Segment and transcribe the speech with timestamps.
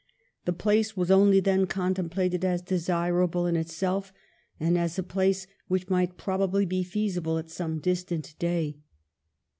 [0.45, 4.11] The place was only then contemplated as desirable in itself,
[4.59, 8.79] and as a place which might probably be feasible at some distant day.